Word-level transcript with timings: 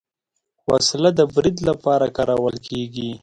وسله 0.69 1.09
د 1.15 1.19
برید 1.33 1.57
لپاره 1.69 2.05
کارول 2.17 2.55
کېږي 2.67 3.11